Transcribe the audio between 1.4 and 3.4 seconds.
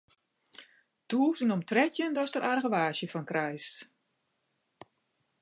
om trettjin datst der argewaasje fan